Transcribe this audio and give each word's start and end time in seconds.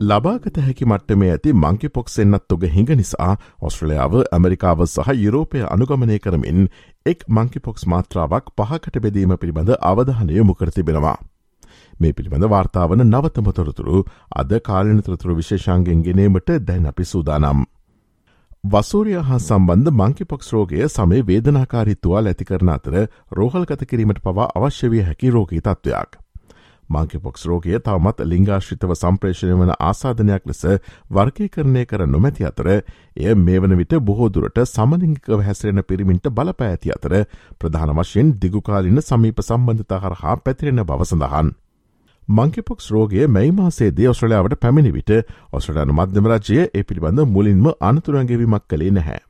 ලබාගත 0.00 0.58
හැකි 0.58 0.86
මට්ටමේ 0.86 1.30
ඇති 1.30 1.52
මංකි 1.54 1.88
පොක්ස් 1.90 2.18
එන්නත් 2.18 2.52
ඔග 2.52 2.64
හිඟ 2.66 2.90
නිසා 2.92 3.30
ඔස්ට්‍රලයාාව 3.60 4.12
ඇමරිකාව 4.28 4.82
සහ 4.84 5.14
යුරෝපය 5.16 5.62
අනුගමනය 5.66 6.18
කරමින් 6.18 6.68
එක් 7.06 7.24
මංකි 7.28 7.60
පොක්ස් 7.60 7.86
මාත්‍රාවක් 7.86 8.52
පහකට 8.54 9.00
බෙදීම 9.00 9.34
පිළිබඳ 9.36 9.72
අවධහනය 9.82 10.36
මුකර 10.42 10.70
තිබෙනවා. 10.70 11.16
මේ 12.00 12.12
පිළිබඳ 12.12 12.46
වාර්තාවන 12.46 13.02
නවතමතොරතුරු 13.06 14.04
අද 14.34 14.54
කාලනතරතුරු 14.62 15.36
විශේෂන්ගෙන් 15.36 16.04
ගෙනීමට 16.04 16.54
දැන් 16.62 16.86
අපි 16.86 17.04
සූදානම්. 17.04 17.66
වසූරය 18.66 19.18
හා 19.22 19.40
සම්බන්ධ 19.40 19.92
මංකිපොක්ස් 19.94 20.52
රෝගය 20.52 20.86
සමේ 20.88 21.26
වේදනාකාරිත්තුවා 21.26 22.22
ඇතිකරන 22.24 22.70
අතර 22.70 22.96
රෝහල්ගත 23.32 23.84
කිරීමට 23.84 24.22
පවා 24.22 24.48
අවශ්‍ය 24.54 24.90
විය 24.90 25.02
හැකි 25.02 25.30
රෝගී 25.30 25.60
තත්ත්වයක්. 25.60 26.27
මාංකිපොක්ස් 26.88 27.46
රෝගය 27.46 27.76
තවමත් 27.80 28.26
ලිංගාශ්‍රිතව 28.26 28.94
සම්ප්‍රේෂණය 28.94 29.54
වන 29.54 29.72
ආසාධනයක් 29.80 30.46
ලෙස 30.46 30.62
වර්ගීකරණය 31.10 31.84
කර 31.84 32.06
නොමැති 32.06 32.46
අතර 32.46 32.68
එය 32.70 33.34
මේ 33.36 33.60
වන 33.60 33.76
විට 33.76 33.94
බොහෝදුරට 34.02 34.60
සමලිංගිකව 34.64 35.44
හැසිරෙන 35.44 35.84
පිරිමින්ට 35.84 36.32
බලපෑ 36.32 36.70
ඇති 36.70 36.94
අතර 36.96 37.16
ප්‍රධාන 37.58 37.94
වශයෙන් 37.98 38.34
දිගුකාලින 38.40 39.02
සමීප 39.02 39.40
සම්බන්ධතා 39.42 40.00
හරහා 40.00 40.36
පැතිරෙන 40.38 40.84
බව 40.84 41.04
සඳහන්. 41.04 41.54
මංකිපොක්ස් 42.28 42.90
රෝගේ 42.90 43.26
මැයි 43.28 43.52
මාසේදී 43.52 44.08
ඔස්ට්‍රලයාාවට 44.08 44.60
පැමිණි 44.60 44.92
විට 44.92 45.12
ඔස්ට්‍රලයානු 45.52 45.94
මධ්‍යමරජය 45.94 46.60
ඒ 46.60 46.82
පිළිබඳ 46.82 47.24
මුලින්ම 47.28 47.72
අනතුරන්ගෙවීමක් 47.82 48.68
කළේ 48.68 48.90
නැහැ. 48.90 49.27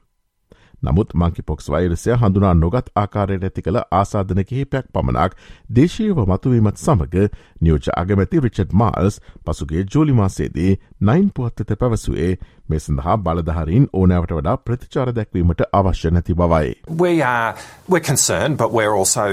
නමුත් 0.82 1.14
මංකිපොක්ස් 1.14 1.70
වෛරසය 1.70 2.10
හඳුනා 2.14 2.54
නොගත් 2.54 2.90
ආකාරයට 2.96 3.44
ඇති 3.44 3.62
කළ 3.62 3.80
ආසාධන 3.92 4.44
කිහිපයක් 4.44 4.86
පමණක් 4.92 5.32
දේශීව 5.74 6.20
මතුවීමත් 6.24 6.78
සමඟ 6.78 7.16
නියෝජ 7.60 7.90
අගමැති 7.96 8.40
රිචඩ් 8.40 8.72
මාල්ස් 8.74 9.20
පසුගේ 9.44 9.84
ජෝලිමාසේදී 9.94 10.72
නයින් 11.02 11.30
පුවත්තත 11.34 11.78
පැවසුවේ 11.78 12.32
මේ 12.68 12.78
සඳහා 12.78 13.16
බලධහරින් 13.18 13.88
ඕනෑවට 13.92 14.32
වඩා 14.32 14.56
ප්‍රතිචාර 14.58 15.12
දැක්වීමට 15.14 15.62
අවශ්‍ය 15.72 16.10
නැති 16.10 16.34
බවයි. 16.34 16.74
We 16.98 17.12
are 17.24 17.54
we're 17.88 18.06
concerned, 18.08 18.56
but 18.56 18.72
we're 18.72 18.96
also 18.96 19.24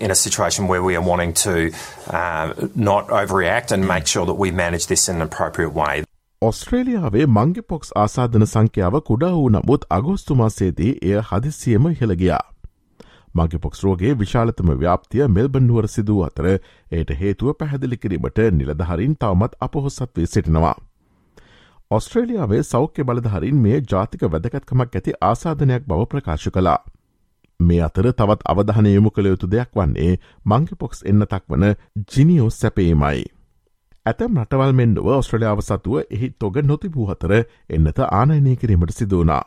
in 0.00 0.10
a 0.10 0.14
situation 0.16 0.68
where 0.68 0.82
we 0.82 0.96
are 0.96 1.06
wanting 1.10 1.32
to 1.44 1.54
uh, 2.10 2.46
not 2.74 3.14
overreact 3.20 3.72
and 3.72 3.88
make 3.88 4.06
sure 4.06 4.26
that 4.26 4.38
we 4.38 4.50
manage 4.64 4.86
this 4.86 5.08
in 5.08 5.16
an 5.16 5.22
appropriate 5.22 5.74
way. 5.74 6.04
ඔස්ට්‍රේලියාවේ 6.44 7.26
මංගෙ 7.28 7.62
පොක්ස් 7.64 7.92
ආසාධන 7.96 8.44
සංඛ්‍යාව 8.46 8.96
කුඩා 9.02 9.30
වූ 9.32 9.50
නමුත් 9.50 9.84
අගෝස්තුමාසේදී 9.90 10.92
එය 11.02 11.20
හදිසියම 11.28 11.84
හෙළගයා. 12.00 12.40
මගේ 13.34 13.58
පොක්ස් 13.58 13.84
රෝගේ 13.84 14.12
විශාලතම 14.18 14.72
ව්‍යාප්තිය 14.74 15.22
මෙල්බන්නුවර 15.28 15.88
සිදුව 15.88 16.18
අතර 16.26 16.48
එයට 16.48 17.12
හේතුව 17.20 17.54
පැහැදිලි 17.60 17.96
කිරීමට 17.96 18.40
නිලධහරින් 18.52 19.14
තවමත් 19.16 19.56
අපහොස්සත් 19.60 20.10
වී 20.16 20.26
සිටිනවා. 20.26 20.74
ඔස්ට්‍රේලියාවේ 21.90 22.62
සෞඛ්‍ය 22.64 23.04
බලධහරින් 23.04 23.62
මේ 23.62 23.78
ජාතික 23.84 24.26
වැදකත්කමක් 24.28 25.00
ඇති 25.00 25.16
ආසාධනයක් 25.22 25.86
බව 25.86 26.08
ප්‍රකාශ 26.08 26.48
කලා. 26.50 26.78
මේ 27.60 27.80
අතර 27.82 28.10
තවත් 28.12 28.50
අවධානයමු 28.52 29.10
කළ 29.10 29.26
යුතු 29.26 29.50
දෙයක් 29.50 29.72
වන්නේ 29.74 30.12
මංගෙ 30.46 30.78
පොක්ස් 30.78 31.02
එන්නතක් 31.04 31.42
වන 31.48 31.70
ජිනියෝ 32.08 32.50
සැපේමයි. 32.52 33.24
ඇතැම් 34.06 34.38
රටවල් 34.38 34.72
මෙන්ඩුව 34.74 35.06
ඔස්ට්‍රලියාව 35.10 35.60
සතුව 35.62 35.94
එහි 36.06 36.28
තොග 36.36 36.56
නොතිබූ 36.62 37.06
අතර 37.10 37.32
එන්නත 37.70 38.00
ආනයනය 38.00 38.56
කිරීමට 38.56 38.92
සිදුවනා. 38.92 39.42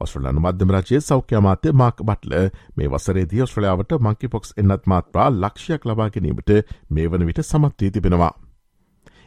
ඔස්ට්‍රලයානු 0.00 0.42
මධ්‍යම 0.42 0.72
රජයේ 0.74 1.00
සෞඛ්‍ය 1.00 1.40
මාත්‍ය 1.40 1.74
මාක් 1.74 2.02
බට්ල 2.02 2.34
මේ 2.76 2.88
වසරේදී 2.88 3.44
ඔස්ට්‍රලියාවට 3.46 3.94
මංකි 4.00 4.28
පොක්ස් 4.28 4.50
එන්නත් 4.56 4.86
මාත්‍රා 4.86 5.28
ලක්ෂයක් 5.32 5.86
ලබා 5.86 6.08
ගැනීමට 6.10 6.50
මේ 6.90 7.06
වන 7.06 7.26
විට 7.28 7.42
සමත්වී 7.42 7.92
තිබෙනවා. 7.92 8.32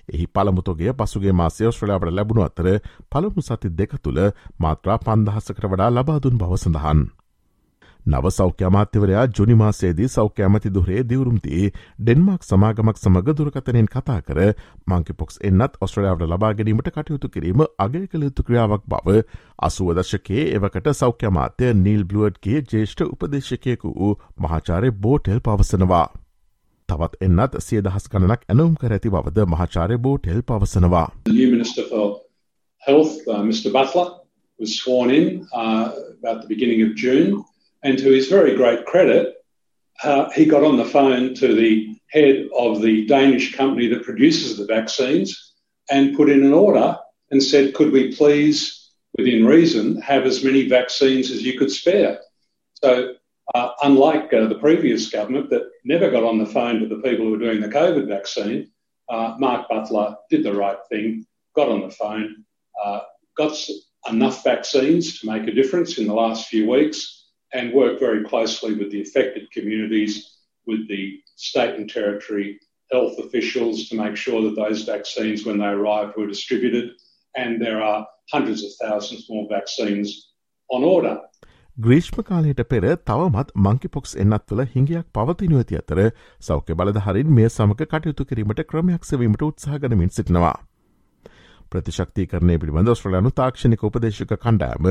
එහි 0.10 0.26
පළමුතොගේ 0.30 0.94
පසුගේ 0.96 1.34
මාසය 1.34 1.68
ඔස්ට්‍රලියාවට 1.68 2.12
ලැබුණු 2.12 2.44
අතර 2.44 2.68
පළමු 3.10 3.42
සති 3.42 3.72
දෙක 3.74 3.94
තුළ 4.00 4.20
මාත්‍රා 4.60 4.98
පන්දහසකට 5.00 5.64
වඩා 5.66 5.90
ලබාදුන් 5.92 6.36
බව 6.38 6.52
සඳහන්. 6.58 7.08
නව 8.06 8.30
සෞඛ්‍ය 8.30 8.66
අමාත්‍යවරයා 8.66 9.28
ජුනිමාසේදී 9.30 10.08
සෞඛ්‍ය 10.08 10.44
ඇමති 10.44 10.70
දුරේ 10.70 11.04
දිවරුම්තිී 11.04 11.70
ඩෙන්මක් 12.00 12.44
සමාගමක් 12.44 12.98
සමඟ 12.98 13.30
දුරකතනෙන් 13.38 13.88
කතා 13.88 14.18
කර 14.22 14.42
මංකිපොක්ස් 14.88 15.40
එන්නත් 15.44 15.80
ඔස්ට්‍රලයාාවට 15.82 16.28
ලබා 16.28 16.52
ගැනීමට 16.54 16.92
කටයුතු 16.92 17.30
කිරීම 17.30 17.64
අගය 17.80 18.04
කළ 18.08 18.28
යුතු 18.28 18.44
ක්‍රියාවක් 18.44 18.84
බව 18.88 19.16
අසුවදශකයේ 19.60 20.44
එවකට 20.52 20.90
සෞඛ්‍ය 20.96 21.30
අමාත්‍ය 21.32 21.72
නීල් 21.78 22.04
බ්ලුවඩ්ගේ 22.06 22.62
ජේෂ්ඨ 22.66 23.08
උපදේශකයකු 23.08 23.96
වූ 23.96 24.12
මහාචාරය 24.38 24.92
බෝටෙල් 25.00 25.42
පවසනවා. 25.42 26.06
තවත් 26.90 27.14
එන්නත් 27.22 27.58
සිය 27.62 27.82
දහස් 27.82 28.06
කණනක් 28.08 28.46
ඇනුම් 28.48 28.76
කර 28.76 28.94
ඇති 28.94 29.10
බවද 29.10 29.48
මහාචාරය 29.48 29.98
බෝටෙල් 30.00 30.44
පවසනවා. 30.44 31.08
Health, 32.84 33.14
uh, 33.28 33.42
Mr. 33.42 33.72
Butler, 33.72 34.08
was 34.60 34.78
sworn 34.78 35.10
in 35.10 35.48
uh, 35.52 35.92
about 36.14 36.42
the 36.42 36.48
beginning 36.48 36.82
of 36.84 36.96
June. 36.96 37.44
And 37.86 38.00
to 38.00 38.10
his 38.10 38.30
very 38.30 38.56
great 38.56 38.84
credit, 38.88 39.36
uh, 40.04 40.32
he 40.32 40.46
got 40.46 40.64
on 40.64 40.76
the 40.76 40.86
phone 40.86 41.36
to 41.36 41.54
the 41.54 41.96
head 42.08 42.48
of 42.58 42.82
the 42.82 43.06
Danish 43.06 43.56
company 43.56 43.88
that 43.90 44.04
produces 44.04 44.58
the 44.58 44.66
vaccines 44.66 45.54
and 45.92 46.18
put 46.18 46.32
in 46.32 46.44
an 46.44 46.52
order 46.52 46.98
and 47.30 47.44
said, 47.44 47.76
could 47.76 47.92
we 47.92 48.16
please, 48.16 48.90
within 49.16 49.46
reason, 49.46 50.02
have 50.02 50.26
as 50.26 50.44
many 50.44 50.68
vaccines 50.68 51.30
as 51.30 51.44
you 51.44 51.60
could 51.60 51.70
spare? 51.70 52.22
So, 52.74 53.14
uh, 53.54 53.70
unlike 53.84 54.34
uh, 54.34 54.48
the 54.48 54.58
previous 54.58 55.12
government 55.12 55.52
that 55.52 55.70
never 55.84 56.10
got 56.10 56.24
on 56.24 56.40
the 56.40 56.48
phone 56.48 56.80
to 56.80 56.88
the 56.88 57.04
people 57.04 57.26
who 57.26 57.32
were 57.34 57.38
doing 57.38 57.62
the 57.62 57.68
COVID 57.68 58.08
vaccine, 58.08 58.72
uh, 59.10 59.36
Mark 59.38 59.70
Butler 59.70 60.16
did 60.32 60.44
the 60.44 60.56
right 60.56 60.80
thing, 60.90 61.28
got 61.56 61.70
on 61.70 61.82
the 61.82 61.92
phone, 61.92 62.46
uh, 62.84 63.02
got 63.38 63.56
enough 64.10 64.44
vaccines 64.44 65.20
to 65.20 65.28
make 65.28 65.48
a 65.48 65.54
difference 65.54 66.00
in 66.00 66.08
the 66.08 66.16
last 66.16 66.48
few 66.48 66.68
weeks 66.68 67.25
and 67.56 67.74
work 67.74 67.96
very 68.00 68.24
closely 68.24 68.72
with 68.80 68.90
the 68.92 69.02
affected 69.02 69.44
communities, 69.52 70.14
with 70.68 70.84
the 70.88 71.04
state 71.48 71.76
and 71.80 71.90
territory 71.90 72.48
health 72.92 73.16
officials 73.20 73.88
to 73.90 73.96
make 73.96 74.16
sure 74.16 74.42
that 74.42 74.56
those 74.56 74.84
vaccines, 74.86 75.46
when 75.46 75.58
they 75.60 75.72
arrived, 75.78 76.14
were 76.18 76.28
distributed. 76.28 76.92
And 77.36 77.62
there 77.62 77.82
are 77.84 78.02
hundreds 78.32 78.62
of 78.64 78.72
thousands 78.84 79.24
more 79.30 79.48
vaccines 79.50 80.10
on 80.70 80.84
order. 80.86 81.16
ග්‍රීෂ්ම 81.78 82.20
කාලයට 82.28 82.62
පෙර 82.64 82.84
තවමත් 83.08 83.50
monkeypox 83.64 84.14
එන්නත් 84.24 84.44
තුළ 84.50 84.62
හිංගයක් 84.76 85.08
පවතිනුව 85.18 85.64
ඇති 85.64 85.80
අතර 85.80 86.00
සෞඛ්‍ය 86.48 86.78
බලධහරින් 86.82 87.34
මේ 87.40 87.50
සමක 87.50 87.88
කටයුතු 87.94 88.28
කිරීමට 88.30 88.62
ක්‍රමයක් 88.70 89.04
සවීමට 89.10 89.44
උත්සාහගනමින් 89.50 90.14
සිටිනවා. 90.18 90.56
ප්‍රතිශක්තිකරණය 91.72 92.56
පිළිබඳ 92.62 92.94
ස්ට්‍රලයානු 92.94 93.32
තාක්ෂණික 93.40 93.84
උපදේශක 93.84 94.32
කණ්ඩෑම 94.38 94.88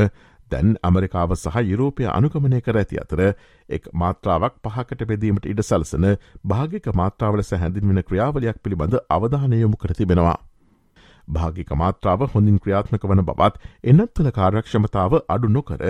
දැන් 0.50 0.72
ඇමරිකාව 0.82 1.34
සහ 1.34 1.60
යුරෝපය 1.64 2.08
අනුකමනය 2.10 2.60
කර 2.60 2.78
ඇති 2.78 3.00
අතර 3.00 3.22
එක් 3.68 3.90
මාත්‍රාවක් 3.94 4.56
පහකට 4.64 5.06
බෙදීමට 5.06 5.46
ඉඩ 5.46 5.62
සලසන 5.62 6.08
භාගික 6.46 6.90
මාත්‍රාවලස 6.94 7.54
හැඳින්වෙන 7.54 8.02
ක්‍රියාවලයක් 8.02 8.60
පිළිබඳ 8.60 8.98
අවධානයොමු 9.10 9.76
කර 9.76 9.94
තිබෙනවා. 9.94 10.36
භාගික 11.28 11.70
මාත්‍රාව 11.74 12.26
හොඳින් 12.30 12.58
ක්‍රියාත්මක 12.58 13.04
වන 13.04 13.24
බවත් 13.24 13.72
එන්නත් 13.84 14.12
තුළ 14.12 14.30
කාර්යක්ෂමතාව 14.32 15.20
අඩු 15.28 15.48
නොකර 15.50 15.84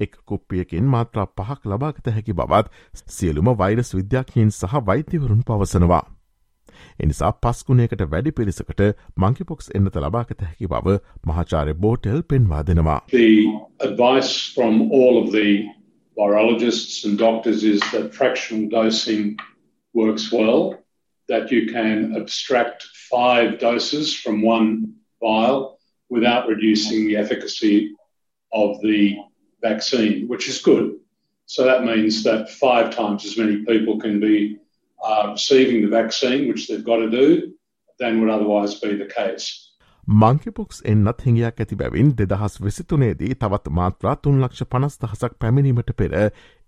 එක් 0.00 0.12
කුප්පියකින් 0.24 0.86
මාත්‍රා 0.88 1.26
පහක් 1.32 1.60
ලබාගත 1.66 2.06
හැකි 2.10 2.34
බවත් 2.34 3.10
සියලුම 3.10 3.52
වෛරස් 3.56 3.90
විද්‍යාඥීන් 3.94 4.50
සහ 4.52 4.86
වෛත්‍යවරුන් 4.86 5.42
පවසනවා. 5.44 6.04
එනිසා 6.99 7.31
පස්කුණයකට 7.43 8.03
වැඩි 8.13 8.31
පිරිසකට 8.39 8.81
මංකිපොක්ස් 9.23 9.71
එන්නත 9.75 9.95
ලබාගත 10.05 10.43
හැකි 10.49 10.67
බව 10.67 10.97
මහාචාරය 11.27 11.73
බෝටෙල් 11.85 12.21
පෙන්වා 12.33 12.63
දෙනවා. 12.67 12.99
The 13.11 13.29
advice 13.89 14.33
from 14.55 14.91
all 14.91 15.23
of 15.23 15.31
the 15.31 15.49
virologists 16.17 17.05
and 17.05 17.17
doctors 17.17 17.63
is 17.63 17.81
that 17.91 18.13
fractional 18.13 18.69
dosing 18.69 19.37
works 19.93 20.31
well, 20.31 20.61
that 21.27 21.51
you 21.51 21.61
can 21.73 22.15
abstract 22.15 22.83
five 23.09 23.59
doses 23.59 24.15
from 24.15 24.41
one 24.41 24.69
vial 25.21 25.79
without 26.09 26.47
reducing 26.47 27.07
the 27.07 27.15
efficacy 27.17 27.75
of 28.51 28.81
the 28.81 29.15
vaccine, 29.61 30.27
which 30.27 30.47
is 30.47 30.61
good. 30.61 30.95
So 31.45 31.65
that 31.65 31.83
means 31.83 32.23
that 32.23 32.49
five 32.49 32.95
times 32.95 33.25
as 33.25 33.37
many 33.37 33.57
people 33.65 33.99
can 33.99 34.19
be 34.19 34.57
Um, 35.00 35.10
uh, 35.10 35.32
receiving 35.32 35.82
the 35.82 35.88
vaccine, 35.90 36.48
which 36.48 36.66
they've 36.66 36.84
got 36.84 36.96
to 36.96 37.10
do, 37.10 37.54
than 38.00 38.20
would 38.20 38.30
otherwise 38.30 38.74
be 38.76 38.94
the 38.94 39.06
case. 39.06 39.46
Monkeypox 40.08 40.78
එන්නත් 40.84 41.22
හිඟයක් 41.24 41.58
ඇති 41.60 41.76
බැවින් 41.76 42.10
දෙදහස් 42.18 42.54
විසිතුනේදී 42.62 43.34
තවත් 43.34 43.70
මාත්‍රා 43.70 44.14
තුන් 44.16 44.38
ලක්ෂ 44.40 44.68
පනස් 44.70 44.94
දහසක් 45.02 45.34
පැමිණීමට 45.38 45.90
පෙර 45.96 46.14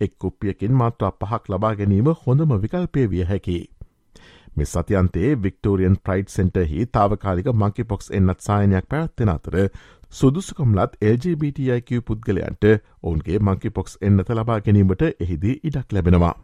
එක් 0.00 0.12
කුප්පියකින් 0.18 0.74
මාත්‍රා 0.74 1.10
පහක් 1.14 1.48
ලබා 1.48 1.70
ගැනීම 1.74 2.10
හොඳම 2.26 2.52
විකල්පය 2.62 3.06
විය 3.10 3.24
හැකි. 3.24 3.56
මෙ 4.56 4.64
සතියන්තේ 4.64 5.30
වික්ටෝරියන් 5.42 5.96
ප්‍රයිඩ් 6.04 6.28
සෙන්ටහි 6.28 6.86
තාවකාලික 6.88 7.48
මංකිපොක්ස් 7.54 8.12
එන්නත් 8.12 8.40
සායනයක් 8.40 8.88
පැවත්වෙන 8.88 9.28
අතර 9.28 9.58
සුදුසුකම්ලත් 10.12 11.00
LGBTIQ 11.06 12.04
පුද්ගලයන්ට 12.04 12.70
ඔවුන්ගේ 13.02 13.40
මංකිපොක්ස් 13.40 13.98
එන්නත 14.02 14.30
ලබා 14.30 14.60
ගැනීමට 14.60 15.08
එහිදී 15.08 15.58
ඉඩක් 15.62 15.92
ලැබෙනවා. 15.92 16.34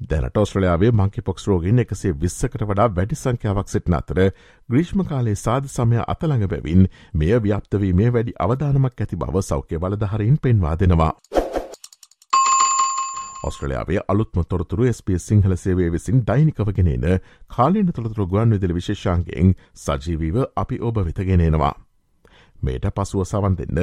දැනට 0.00 0.36
ඔස්ට්‍රලයාාවේ 0.36 0.90
මංකි 0.92 1.22
පොක්ස් 1.22 1.48
රෝගින් 1.48 1.82
එකසේ 1.82 2.12
විස්සකට 2.14 2.62
වඩා 2.62 2.88
වැඩි 2.90 3.16
සංඛ්‍යාවක් 3.16 3.72
සිටින 3.72 3.96
අතර 3.98 4.20
ග්‍රීෂ්ම 4.68 5.02
කාලේ 5.08 5.34
සාධ 5.36 5.66
සමය 5.68 5.98
අතළඟ 6.04 6.46
බැවින් 6.52 6.86
මෙය 7.14 7.32
ව්‍යප්තවීමේ 7.38 8.12
වැඩි 8.14 8.36
අවධානමක් 8.38 9.02
ඇති 9.02 9.16
බව 9.16 9.42
සෞඛ්‍ය 9.42 9.78
බලධහරින් 9.78 10.38
පෙන්වා 10.38 10.76
දෙනවා. 10.76 11.12
ඔස්ට්‍රලයාාවේ 13.44 14.00
අලුත්ම 14.08 14.44
තොරතුරු 14.48 14.92
ස්ප 14.92 15.18
සිංහල 15.18 15.56
සේවේ 15.56 15.90
විසින් 15.92 16.24
දෛනිකවගෙනන 16.26 17.04
කාලීන 17.56 17.92
තොරතුරු 17.92 18.26
ගුවන් 18.28 18.50
විදිලි 18.50 18.78
විශේෂාන්ගෙන් 18.78 19.54
සජීවීව 19.76 20.42
අපි 20.56 20.80
ඔබ 20.80 21.04
වෙතගෙනෙනවා. 21.04 21.74
මේට 22.62 22.88
පසුව 22.96 23.24
සවන් 23.24 23.58
දෙන්න 23.60 23.80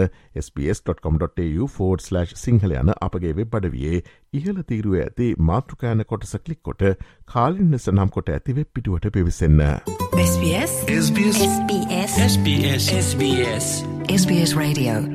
ps.com.tu4/ 0.56 2.36
සිංහල 2.36 2.75
යන 2.75 2.94
අපගේ 3.07 3.33
වෙබ් 3.39 3.57
අඩවියේ 3.60 4.04
ඉහල 4.33 4.62
තීරුව 4.69 5.00
ඇති 5.01 5.31
මාතෘකෑන 5.50 6.06
කොටස 6.12 6.38
කලික් 6.45 6.62
කොට 6.69 6.86
කාලින් 7.33 7.75
ලෙස 7.75 7.89
නම් 7.92 8.13
කොට 8.16 8.31
ඇති 8.38 8.57
වෙබ් 8.60 8.72
පිටුවට 8.74 9.12
පිවිසන්න. 9.18 9.62
SBS 10.22 10.74
SBS 11.01 11.44
SBS 12.30 12.89
SBS 13.01 13.69
SBS 14.22 14.57
Radio 14.57 15.15